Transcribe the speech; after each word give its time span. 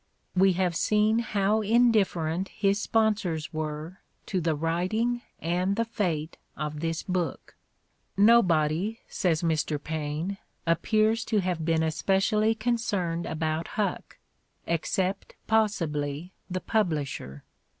We 0.35 0.53
have 0.53 0.75
seen 0.75 1.19
how' 1.19 1.61
indifferent 1.61 2.47
his 2.49 2.81
sponsors 2.81 3.53
were 3.53 3.99
to 4.25 4.41
the 4.41 4.55
writing 4.55 5.21
and 5.39 5.75
the 5.75 5.85
fate 5.85 6.39
of 6.57 6.79
this 6.79 7.03
book:'' 7.03 7.55
nobody, 8.17 8.97
''says 9.21 9.43
Mr. 9.43 9.77
Paine, 9.79 10.39
''appears 10.75 11.23
to 11.25 11.41
have 11.41 11.63
been 11.65 11.83
especially 11.83 12.55
concerned 12.55 13.27
about 13.27 13.67
Huck, 13.77 14.17
except, 14.65 15.35
possibly, 15.45 16.33
the 16.49 16.61
publisher." 16.61 17.43